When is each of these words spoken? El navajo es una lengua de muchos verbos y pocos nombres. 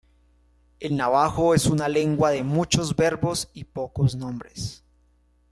El 0.79 0.97
navajo 0.97 1.53
es 1.53 1.67
una 1.67 1.87
lengua 1.87 2.31
de 2.31 2.41
muchos 2.41 2.95
verbos 2.95 3.51
y 3.53 3.65
pocos 3.65 4.15
nombres. 4.15 4.83